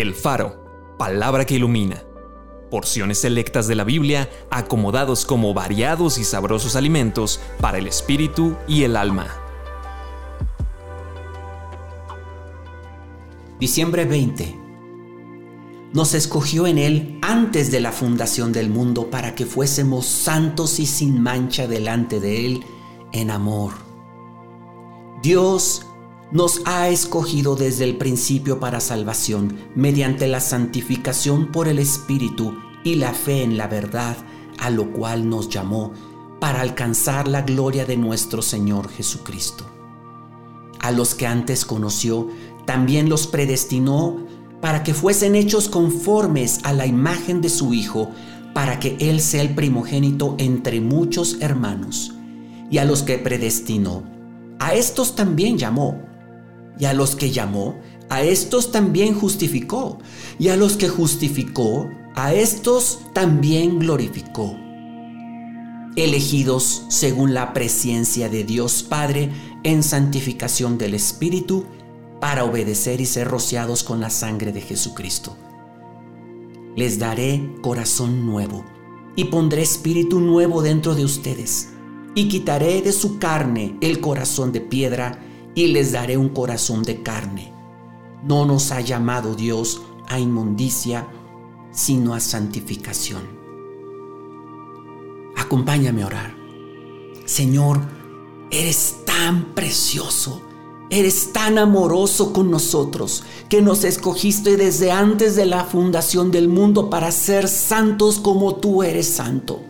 [0.00, 2.04] El Faro, palabra que ilumina.
[2.70, 8.84] Porciones selectas de la Biblia acomodados como variados y sabrosos alimentos para el espíritu y
[8.84, 9.26] el alma.
[13.58, 14.56] Diciembre 20.
[15.94, 20.86] Nos escogió en Él antes de la fundación del mundo para que fuésemos santos y
[20.86, 22.64] sin mancha delante de Él
[23.10, 23.72] en amor.
[25.24, 25.87] Dios
[26.30, 32.96] nos ha escogido desde el principio para salvación, mediante la santificación por el Espíritu y
[32.96, 34.16] la fe en la verdad,
[34.58, 35.92] a lo cual nos llamó,
[36.38, 39.64] para alcanzar la gloria de nuestro Señor Jesucristo.
[40.80, 42.28] A los que antes conoció,
[42.66, 44.26] también los predestinó
[44.60, 48.10] para que fuesen hechos conformes a la imagen de su Hijo,
[48.52, 52.12] para que Él sea el primogénito entre muchos hermanos.
[52.70, 54.02] Y a los que predestinó,
[54.58, 56.08] a estos también llamó
[56.78, 57.76] y a los que llamó,
[58.08, 59.98] a estos también justificó.
[60.38, 64.56] Y a los que justificó, a estos también glorificó.
[65.96, 69.30] Elegidos según la presencia de Dios Padre
[69.64, 71.64] en santificación del Espíritu,
[72.20, 75.36] para obedecer y ser rociados con la sangre de Jesucristo.
[76.76, 78.64] Les daré corazón nuevo
[79.16, 81.70] y pondré espíritu nuevo dentro de ustedes
[82.14, 85.18] y quitaré de su carne el corazón de piedra
[85.58, 87.52] y les daré un corazón de carne.
[88.22, 91.08] No nos ha llamado Dios a inmundicia,
[91.72, 93.22] sino a santificación.
[95.36, 96.36] Acompáñame a orar.
[97.24, 97.80] Señor,
[98.52, 100.42] eres tan precioso,
[100.90, 106.88] eres tan amoroso con nosotros, que nos escogiste desde antes de la fundación del mundo
[106.88, 109.60] para ser santos como tú eres santo.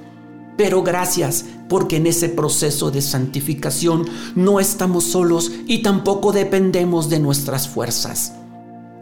[0.59, 7.21] Pero gracias porque en ese proceso de santificación no estamos solos y tampoco dependemos de
[7.21, 8.33] nuestras fuerzas,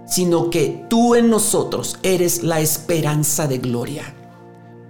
[0.06, 4.14] sino que tú en nosotros eres la esperanza de gloria.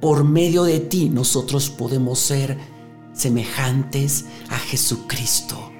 [0.00, 2.58] Por medio de ti nosotros podemos ser
[3.12, 5.70] semejantes a Jesucristo.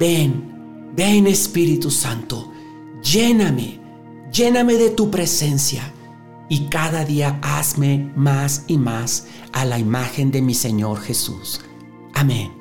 [0.00, 2.50] Ven, ven Espíritu Santo,
[3.04, 3.80] lléname,
[4.32, 5.94] lléname de tu presencia
[6.48, 11.60] y cada día hazme más y más a la imagen de mi Señor Jesús.
[12.14, 12.57] Amén.